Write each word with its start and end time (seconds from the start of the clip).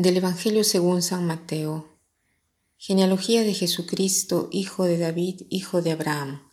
Del 0.00 0.16
Evangelio 0.16 0.64
según 0.64 1.02
San 1.02 1.26
Mateo. 1.26 1.86
Genealogía 2.78 3.42
de 3.42 3.52
Jesucristo, 3.52 4.48
hijo 4.50 4.84
de 4.84 4.96
David, 4.96 5.42
hijo 5.50 5.82
de 5.82 5.92
Abraham. 5.92 6.50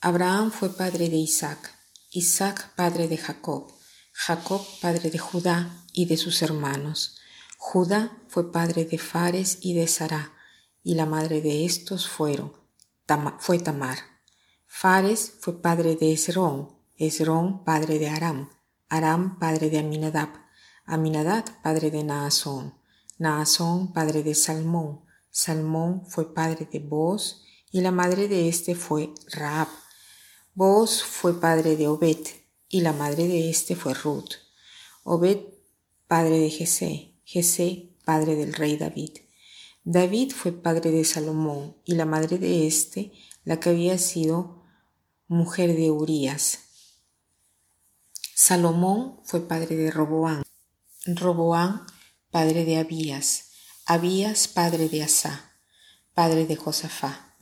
Abraham 0.00 0.52
fue 0.52 0.68
padre 0.68 1.08
de 1.08 1.16
Isaac, 1.16 1.74
Isaac 2.12 2.76
padre 2.76 3.08
de 3.08 3.16
Jacob, 3.16 3.72
Jacob 4.12 4.64
padre 4.80 5.10
de 5.10 5.18
Judá 5.18 5.84
y 5.92 6.04
de 6.04 6.16
sus 6.16 6.42
hermanos. 6.42 7.16
Judá 7.58 8.16
fue 8.28 8.52
padre 8.52 8.84
de 8.84 8.98
Fares 8.98 9.58
y 9.62 9.74
de 9.74 9.88
Sará, 9.88 10.32
y 10.84 10.94
la 10.94 11.06
madre 11.06 11.40
de 11.40 11.64
estos 11.64 12.06
fueron, 12.08 12.52
fue 13.40 13.58
Tamar. 13.58 13.98
Fares 14.64 15.32
fue 15.40 15.60
padre 15.60 15.96
de 15.96 16.12
Esrón, 16.12 16.78
Esrón 16.94 17.64
padre 17.64 17.98
de 17.98 18.10
Aram, 18.10 18.48
Aram 18.88 19.40
padre 19.40 19.70
de 19.70 19.80
Aminadab, 19.80 20.46
Aminadab, 20.88 21.44
padre 21.62 21.90
de 21.90 22.04
Naasón, 22.04 22.72
Naasón, 23.18 23.92
padre 23.92 24.22
de 24.22 24.34
Salmón, 24.34 25.00
Salmón 25.30 26.06
fue 26.06 26.32
padre 26.32 26.66
de 26.70 26.78
Boz, 26.78 27.42
y 27.70 27.80
la 27.82 27.90
madre 27.90 28.26
de 28.26 28.48
éste 28.48 28.74
fue 28.74 29.12
Raab. 29.32 29.68
Boz 30.54 31.02
fue 31.02 31.38
padre 31.38 31.76
de 31.76 31.88
Obed, 31.88 32.26
y 32.68 32.80
la 32.80 32.92
madre 32.92 33.28
de 33.28 33.50
éste 33.50 33.76
fue 33.76 33.92
Ruth. 33.92 34.36
Obed, 35.04 35.40
padre 36.06 36.38
de 36.38 36.50
Jesé, 36.50 37.14
Jesé, 37.24 37.96
padre 38.04 38.34
del 38.34 38.54
rey 38.54 38.76
David. 38.76 39.18
David 39.84 40.32
fue 40.32 40.52
padre 40.52 40.90
de 40.90 41.04
Salomón, 41.04 41.76
y 41.84 41.94
la 41.96 42.06
madre 42.06 42.38
de 42.38 42.66
éste, 42.66 43.12
la 43.44 43.60
que 43.60 43.70
había 43.70 43.98
sido 43.98 44.62
mujer 45.28 45.76
de 45.76 45.90
Urías. 45.90 46.60
Salomón 48.34 49.20
fue 49.24 49.46
padre 49.46 49.76
de 49.76 49.90
Roboán. 49.90 50.42
Roboán, 51.06 51.86
padre 52.30 52.64
de 52.64 52.78
Abías, 52.78 53.44
Abías, 53.86 54.48
padre 54.48 54.88
de 54.88 55.02
Asá, 55.02 55.52
padre 56.14 56.46
de 56.46 56.56
Josafá, 56.56 57.36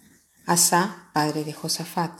Asá, 0.47 1.11
padre 1.15 1.45
de 1.45 1.53
Josafat, 1.53 2.13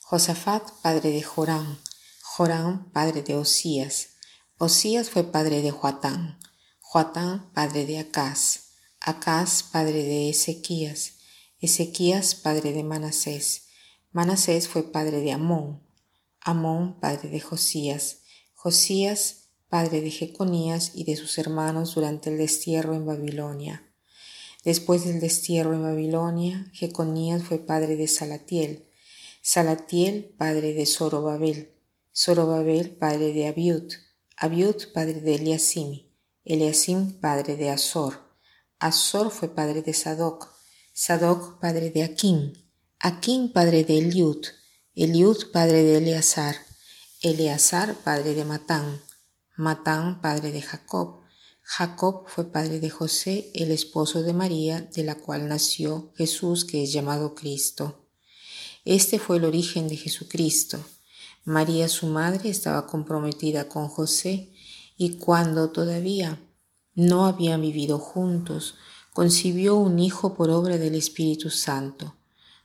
Josafat, 0.00 0.70
padre 0.82 1.10
de 1.10 1.22
Joram, 1.22 1.78
Joram, 2.22 2.90
padre 2.92 3.22
de 3.22 3.34
Osías, 3.34 4.10
Osías 4.58 5.10
fue 5.10 5.24
padre 5.24 5.60
de 5.60 5.70
Joatán, 5.70 6.38
Joatán, 6.80 7.50
padre 7.52 7.86
de 7.86 7.98
Acaz, 7.98 8.70
Acaz, 9.00 9.64
padre 9.64 10.04
de 10.04 10.30
Ezequías, 10.30 11.14
Ezequías, 11.58 12.34
padre 12.34 12.72
de 12.72 12.84
Manasés, 12.84 13.64
Manasés 14.12 14.68
fue 14.68 14.92
padre 14.92 15.20
de 15.20 15.32
Amón, 15.32 15.82
Amón, 16.40 17.00
padre 17.00 17.28
de 17.28 17.40
Josías, 17.40 18.18
Josías, 18.54 19.43
padre 19.74 20.02
de 20.02 20.12
Jeconías 20.12 20.92
y 20.94 21.02
de 21.02 21.16
sus 21.16 21.36
hermanos 21.36 21.96
durante 21.96 22.30
el 22.30 22.38
destierro 22.38 22.94
en 22.94 23.04
Babilonia. 23.04 23.82
Después 24.64 25.04
del 25.04 25.18
destierro 25.18 25.74
en 25.74 25.82
Babilonia, 25.82 26.70
Jeconías 26.72 27.42
fue 27.42 27.58
padre 27.58 27.96
de 27.96 28.06
Salatiel, 28.06 28.86
Salatiel 29.42 30.32
padre 30.38 30.74
de 30.74 30.86
Zorobabel, 30.86 31.72
Zorobabel 32.14 32.90
padre 32.90 33.32
de 33.32 33.48
Abiud, 33.48 33.92
Abiud 34.36 34.76
padre 34.92 35.20
de 35.20 35.34
Eliasim, 35.34 36.06
Eliasim 36.44 37.10
padre 37.20 37.56
de 37.56 37.70
Azor, 37.70 38.20
Azor 38.78 39.32
fue 39.32 39.48
padre 39.48 39.82
de 39.82 39.92
Sadoc, 39.92 40.50
Sadoc 40.92 41.58
padre 41.58 41.90
de 41.90 42.04
Aquín, 42.04 42.64
Aquín 43.00 43.52
padre 43.52 43.82
de 43.82 43.98
Eliud, 43.98 44.46
Eliud 44.94 45.50
padre 45.52 45.82
de 45.82 45.96
Eleazar, 45.96 46.54
Eleazar 47.22 47.96
padre 48.04 48.34
de 48.34 48.44
Matán, 48.44 49.00
Matán, 49.56 50.20
padre 50.20 50.50
de 50.50 50.62
Jacob. 50.62 51.20
Jacob 51.62 52.24
fue 52.26 52.50
padre 52.50 52.80
de 52.80 52.90
José, 52.90 53.52
el 53.54 53.70
esposo 53.70 54.22
de 54.22 54.32
María, 54.32 54.80
de 54.80 55.04
la 55.04 55.14
cual 55.14 55.48
nació 55.48 56.12
Jesús, 56.16 56.64
que 56.64 56.82
es 56.82 56.92
llamado 56.92 57.36
Cristo. 57.36 58.04
Este 58.84 59.20
fue 59.20 59.36
el 59.36 59.44
origen 59.44 59.86
de 59.86 59.96
Jesucristo. 59.96 60.84
María, 61.44 61.88
su 61.88 62.08
madre, 62.08 62.50
estaba 62.50 62.88
comprometida 62.88 63.68
con 63.68 63.86
José 63.86 64.52
y 64.96 65.18
cuando 65.18 65.70
todavía 65.70 66.40
no 66.94 67.26
habían 67.26 67.62
vivido 67.62 68.00
juntos, 68.00 68.74
concibió 69.12 69.76
un 69.76 70.00
hijo 70.00 70.34
por 70.34 70.50
obra 70.50 70.78
del 70.78 70.96
Espíritu 70.96 71.48
Santo. 71.50 72.16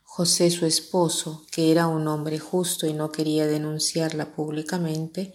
José, 0.02 0.50
su 0.50 0.66
esposo, 0.66 1.46
que 1.52 1.70
era 1.70 1.86
un 1.86 2.08
hombre 2.08 2.40
justo 2.40 2.88
y 2.88 2.94
no 2.94 3.12
quería 3.12 3.46
denunciarla 3.46 4.34
públicamente, 4.34 5.34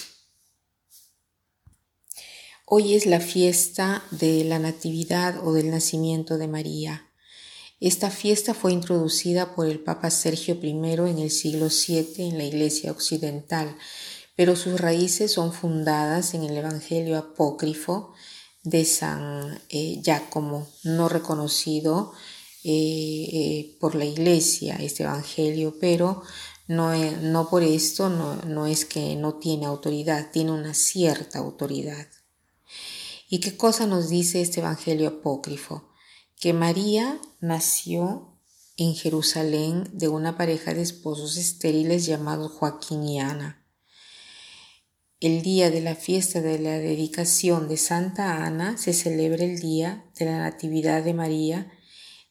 Hoy 2.73 2.93
es 2.95 3.05
la 3.05 3.19
fiesta 3.19 4.01
de 4.11 4.45
la 4.45 4.57
Natividad 4.57 5.45
o 5.45 5.51
del 5.51 5.71
nacimiento 5.71 6.37
de 6.37 6.47
María. 6.47 7.05
Esta 7.81 8.09
fiesta 8.09 8.53
fue 8.53 8.71
introducida 8.71 9.55
por 9.55 9.67
el 9.67 9.81
Papa 9.81 10.09
Sergio 10.09 10.57
I 10.63 10.69
en 10.69 11.19
el 11.19 11.31
siglo 11.31 11.67
VII 11.67 12.29
en 12.29 12.37
la 12.37 12.45
Iglesia 12.45 12.93
Occidental, 12.93 13.75
pero 14.37 14.55
sus 14.55 14.79
raíces 14.79 15.33
son 15.33 15.51
fundadas 15.51 16.33
en 16.33 16.43
el 16.43 16.55
Evangelio 16.55 17.17
apócrifo 17.17 18.13
de 18.63 18.85
San 18.85 19.59
eh, 19.67 19.99
Giacomo, 20.01 20.69
no 20.85 21.09
reconocido 21.09 22.13
eh, 22.63 23.27
eh, 23.33 23.77
por 23.81 23.95
la 23.95 24.05
Iglesia, 24.05 24.77
este 24.79 25.03
Evangelio, 25.03 25.75
pero 25.81 26.23
no, 26.69 26.95
no 26.95 27.49
por 27.49 27.63
esto 27.63 28.07
no, 28.07 28.37
no 28.43 28.65
es 28.65 28.85
que 28.85 29.17
no 29.17 29.33
tiene 29.39 29.65
autoridad, 29.65 30.31
tiene 30.31 30.53
una 30.53 30.73
cierta 30.73 31.39
autoridad. 31.39 32.07
¿Y 33.33 33.39
qué 33.39 33.55
cosa 33.55 33.87
nos 33.87 34.09
dice 34.09 34.41
este 34.41 34.59
Evangelio 34.59 35.07
apócrifo? 35.07 35.87
Que 36.37 36.51
María 36.51 37.17
nació 37.39 38.37
en 38.75 38.93
Jerusalén 38.93 39.89
de 39.93 40.09
una 40.09 40.35
pareja 40.35 40.73
de 40.73 40.81
esposos 40.81 41.37
estériles 41.37 42.05
llamados 42.05 42.51
Joaquín 42.51 43.07
y 43.07 43.21
Ana. 43.21 43.65
El 45.21 45.43
día 45.43 45.71
de 45.71 45.79
la 45.79 45.95
fiesta 45.95 46.41
de 46.41 46.59
la 46.59 46.77
dedicación 46.77 47.69
de 47.69 47.77
Santa 47.77 48.45
Ana 48.45 48.77
se 48.77 48.91
celebra 48.91 49.45
el 49.45 49.61
día 49.61 50.03
de 50.19 50.25
la 50.25 50.37
Natividad 50.37 51.01
de 51.01 51.13
María 51.13 51.71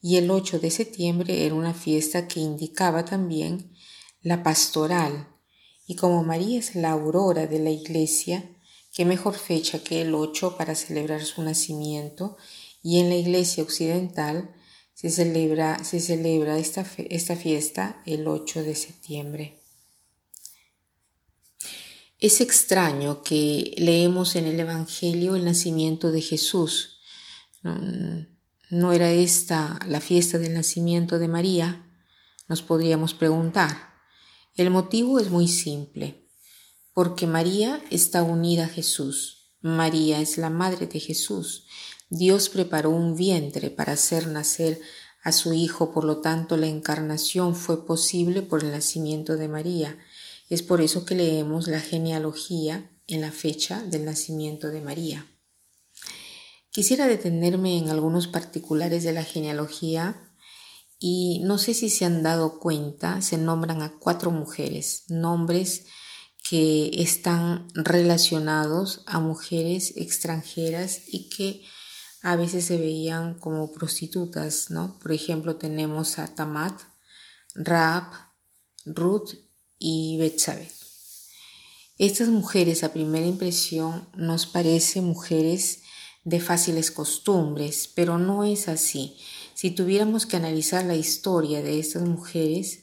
y 0.02 0.16
el 0.18 0.30
8 0.30 0.58
de 0.58 0.70
septiembre 0.70 1.46
era 1.46 1.54
una 1.54 1.72
fiesta 1.72 2.28
que 2.28 2.40
indicaba 2.40 3.06
también 3.06 3.72
la 4.20 4.42
pastoral. 4.42 5.28
Y 5.86 5.96
como 5.96 6.22
María 6.24 6.58
es 6.58 6.74
la 6.74 6.90
aurora 6.90 7.46
de 7.46 7.58
la 7.58 7.70
iglesia, 7.70 8.44
¿Qué 8.92 9.04
mejor 9.04 9.36
fecha 9.36 9.84
que 9.84 10.02
el 10.02 10.14
8 10.14 10.56
para 10.56 10.74
celebrar 10.74 11.24
su 11.24 11.42
nacimiento? 11.42 12.36
Y 12.82 12.98
en 12.98 13.08
la 13.08 13.16
iglesia 13.16 13.62
occidental 13.62 14.54
se 14.94 15.10
celebra, 15.10 15.78
esta, 16.58 16.84
esta 17.08 17.36
fiesta 17.36 18.02
el 18.04 18.26
8 18.26 18.62
de 18.64 18.74
septiembre. 18.74 19.60
Es 22.18 22.40
extraño 22.40 23.22
que 23.22 23.74
leemos 23.78 24.36
en 24.36 24.46
el 24.46 24.58
Evangelio 24.58 25.36
el 25.36 25.44
nacimiento 25.44 26.10
de 26.10 26.20
Jesús. 26.20 26.98
¿No 27.62 28.92
era 28.92 29.10
esta 29.12 29.78
la 29.86 30.00
fiesta 30.00 30.38
del 30.38 30.52
nacimiento 30.52 31.18
de 31.18 31.28
María? 31.28 31.86
Nos 32.48 32.60
podríamos 32.60 33.14
preguntar. 33.14 33.94
El 34.56 34.70
motivo 34.70 35.18
es 35.18 35.30
muy 35.30 35.48
simple 35.48 36.19
porque 37.00 37.26
María 37.26 37.82
está 37.88 38.22
unida 38.22 38.66
a 38.66 38.68
Jesús. 38.68 39.54
María 39.62 40.20
es 40.20 40.36
la 40.36 40.50
madre 40.50 40.86
de 40.86 41.00
Jesús. 41.00 41.64
Dios 42.10 42.50
preparó 42.50 42.90
un 42.90 43.16
vientre 43.16 43.70
para 43.70 43.94
hacer 43.94 44.26
nacer 44.26 44.78
a 45.24 45.32
su 45.32 45.54
Hijo, 45.54 45.92
por 45.92 46.04
lo 46.04 46.18
tanto 46.18 46.58
la 46.58 46.66
encarnación 46.66 47.56
fue 47.56 47.86
posible 47.86 48.42
por 48.42 48.62
el 48.62 48.72
nacimiento 48.72 49.38
de 49.38 49.48
María. 49.48 49.96
Es 50.50 50.62
por 50.62 50.82
eso 50.82 51.06
que 51.06 51.14
leemos 51.14 51.68
la 51.68 51.80
genealogía 51.80 52.90
en 53.06 53.22
la 53.22 53.32
fecha 53.32 53.82
del 53.82 54.04
nacimiento 54.04 54.68
de 54.68 54.82
María. 54.82 55.26
Quisiera 56.68 57.06
detenerme 57.06 57.78
en 57.78 57.88
algunos 57.88 58.26
particulares 58.26 59.04
de 59.04 59.14
la 59.14 59.24
genealogía 59.24 60.34
y 60.98 61.40
no 61.44 61.56
sé 61.56 61.72
si 61.72 61.88
se 61.88 62.04
han 62.04 62.22
dado 62.22 62.58
cuenta, 62.58 63.22
se 63.22 63.38
nombran 63.38 63.80
a 63.80 63.98
cuatro 63.98 64.30
mujeres, 64.30 65.04
nombres 65.08 65.86
que 66.50 66.90
están 67.00 67.68
relacionados 67.74 69.02
a 69.06 69.20
mujeres 69.20 69.92
extranjeras 69.96 71.02
y 71.06 71.28
que 71.28 71.62
a 72.22 72.34
veces 72.34 72.64
se 72.64 72.76
veían 72.76 73.38
como 73.38 73.70
prostitutas, 73.70 74.68
¿no? 74.68 74.98
Por 74.98 75.12
ejemplo, 75.12 75.54
tenemos 75.54 76.18
a 76.18 76.34
Tamat, 76.34 76.76
Raab, 77.54 78.02
Ruth 78.84 79.34
y 79.78 80.16
Betsabé. 80.18 80.68
Estas 81.98 82.26
mujeres 82.26 82.82
a 82.82 82.92
primera 82.92 83.28
impresión 83.28 84.08
nos 84.16 84.46
parecen 84.46 85.04
mujeres 85.04 85.82
de 86.24 86.40
fáciles 86.40 86.90
costumbres, 86.90 87.88
pero 87.94 88.18
no 88.18 88.42
es 88.42 88.66
así. 88.66 89.16
Si 89.54 89.70
tuviéramos 89.70 90.26
que 90.26 90.36
analizar 90.36 90.84
la 90.84 90.96
historia 90.96 91.62
de 91.62 91.78
estas 91.78 92.02
mujeres, 92.02 92.80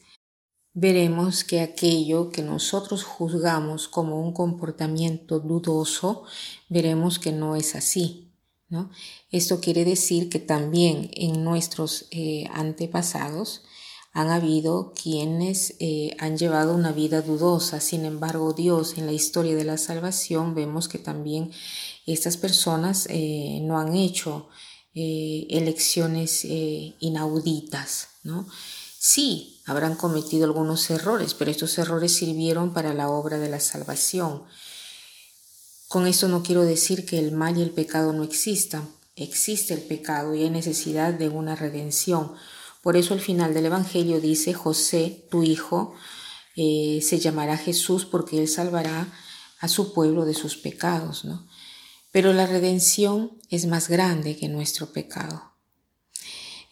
veremos 0.79 1.43
que 1.43 1.61
aquello 1.61 2.29
que 2.29 2.43
nosotros 2.43 3.03
juzgamos 3.03 3.87
como 3.87 4.21
un 4.21 4.31
comportamiento 4.31 5.39
dudoso, 5.39 6.21
veremos 6.69 7.17
que 7.17 7.31
no 7.31 7.55
es 7.55 7.75
así. 7.75 8.31
¿no? 8.69 8.91
Esto 9.31 9.59
quiere 9.59 9.85
decir 9.85 10.29
que 10.29 10.37
también 10.37 11.09
en 11.15 11.43
nuestros 11.43 12.05
eh, 12.11 12.47
antepasados 12.53 13.63
han 14.13 14.29
habido 14.29 14.93
quienes 14.93 15.73
eh, 15.79 16.15
han 16.19 16.37
llevado 16.37 16.75
una 16.75 16.91
vida 16.91 17.23
dudosa, 17.23 17.79
sin 17.79 18.05
embargo 18.05 18.53
Dios 18.53 18.99
en 18.99 19.07
la 19.07 19.13
historia 19.13 19.55
de 19.55 19.63
la 19.63 19.79
salvación 19.79 20.53
vemos 20.53 20.87
que 20.87 20.99
también 20.99 21.49
estas 22.05 22.37
personas 22.37 23.07
eh, 23.09 23.61
no 23.63 23.79
han 23.79 23.95
hecho 23.95 24.47
elecciones 24.93 26.43
inauditas, 26.99 28.07
¿no? 28.23 28.47
Sí, 29.09 29.61
habrán 29.65 29.95
cometido 29.95 30.43
algunos 30.43 30.89
errores, 30.89 31.33
pero 31.33 31.49
estos 31.49 31.77
errores 31.77 32.13
sirvieron 32.13 32.73
para 32.73 32.93
la 32.93 33.07
obra 33.07 33.37
de 33.37 33.47
la 33.47 33.61
salvación. 33.61 34.43
Con 35.87 36.07
esto 36.07 36.27
no 36.27 36.43
quiero 36.43 36.65
decir 36.65 37.05
que 37.05 37.17
el 37.17 37.31
mal 37.31 37.57
y 37.57 37.61
el 37.61 37.69
pecado 37.69 38.11
no 38.11 38.25
existan. 38.25 38.85
Existe 39.15 39.73
el 39.73 39.79
pecado 39.79 40.35
y 40.35 40.43
hay 40.43 40.49
necesidad 40.49 41.13
de 41.13 41.29
una 41.29 41.55
redención. 41.55 42.33
Por 42.81 42.97
eso 42.97 43.13
al 43.13 43.21
final 43.21 43.53
del 43.53 43.67
Evangelio 43.67 44.19
dice, 44.19 44.53
José, 44.53 45.25
tu 45.31 45.41
hijo, 45.41 45.95
eh, 46.57 46.99
se 47.01 47.17
llamará 47.17 47.55
Jesús 47.55 48.03
porque 48.03 48.37
él 48.41 48.49
salvará 48.49 49.07
a 49.61 49.69
su 49.69 49.93
pueblo 49.93 50.25
de 50.25 50.33
sus 50.33 50.57
pecados. 50.57 51.23
¿no? 51.23 51.47
Pero 52.11 52.33
la 52.33 52.45
redención 52.45 53.39
es 53.49 53.67
más 53.67 53.87
grande 53.87 54.35
que 54.35 54.49
nuestro 54.49 54.87
pecado. 54.91 55.46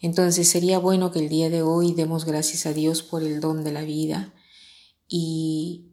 Entonces 0.00 0.48
sería 0.48 0.78
bueno 0.78 1.10
que 1.10 1.20
el 1.20 1.28
día 1.28 1.50
de 1.50 1.62
hoy 1.62 1.92
demos 1.92 2.24
gracias 2.24 2.66
a 2.66 2.72
Dios 2.72 3.02
por 3.02 3.22
el 3.22 3.40
don 3.40 3.64
de 3.64 3.72
la 3.72 3.82
vida 3.82 4.34
y 5.08 5.92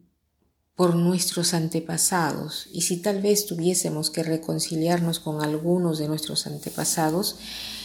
por 0.76 0.96
nuestros 0.96 1.54
antepasados. 1.54 2.68
Y 2.72 2.82
si 2.82 2.98
tal 2.98 3.22
vez 3.22 3.46
tuviésemos 3.46 4.10
que 4.10 4.22
reconciliarnos 4.22 5.20
con 5.20 5.42
algunos 5.42 5.98
de 5.98 6.08
nuestros 6.08 6.46
antepasados, 6.46 7.36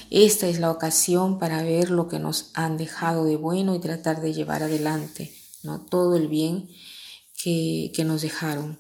esta 0.10 0.48
es 0.48 0.60
la 0.60 0.72
ocasión 0.72 1.38
para 1.38 1.62
ver 1.62 1.92
lo 1.92 2.08
que 2.08 2.20
nos 2.20 2.50
han 2.56 2.78
dejado 2.78 3.26
de 3.26 3.36
bueno 3.36 3.76
y 3.76 3.80
tratar 3.80 4.22
de 4.22 4.34
llevar 4.34 4.64
adelante 4.64 5.32
¿no? 5.62 5.86
todo 5.86 6.16
el 6.16 6.28
bien 6.28 6.68
que, 7.42 7.92
que 7.96 8.04
nos 8.04 8.24
dejaron. 8.24 8.80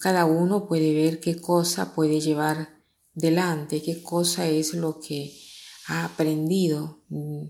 Cada 0.00 0.24
uno 0.24 0.66
puede 0.66 0.92
ver 0.92 1.20
qué 1.20 1.40
cosa 1.40 1.94
puede 1.94 2.20
llevar 2.20 2.82
delante, 3.14 3.80
qué 3.80 4.02
cosa 4.02 4.48
es 4.48 4.74
lo 4.74 4.98
que 4.98 5.32
ha 5.88 6.04
aprendido 6.04 7.02
mm, 7.08 7.46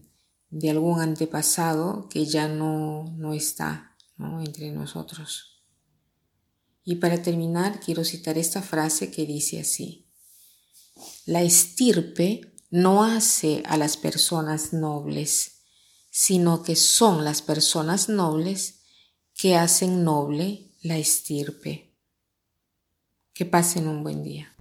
de 0.50 0.70
algún 0.70 1.00
antepasado 1.00 2.08
que 2.08 2.24
ya 2.24 2.48
no, 2.48 3.04
no 3.18 3.34
está 3.34 3.96
entre 4.16 4.70
nosotros. 4.70 5.62
Y 6.84 6.96
para 6.96 7.20
terminar, 7.20 7.80
quiero 7.80 8.04
citar 8.04 8.38
esta 8.38 8.62
frase 8.62 9.10
que 9.10 9.26
dice 9.26 9.60
así, 9.60 10.08
la 11.26 11.42
estirpe 11.42 12.54
no 12.70 13.04
hace 13.04 13.62
a 13.66 13.76
las 13.76 13.96
personas 13.96 14.72
nobles, 14.72 15.62
sino 16.10 16.62
que 16.62 16.76
son 16.76 17.24
las 17.24 17.42
personas 17.42 18.08
nobles 18.08 18.80
que 19.34 19.56
hacen 19.56 20.04
noble 20.04 20.72
la 20.82 20.96
estirpe. 20.96 21.94
Que 23.34 23.44
pasen 23.44 23.86
un 23.86 24.02
buen 24.02 24.22
día. 24.22 24.57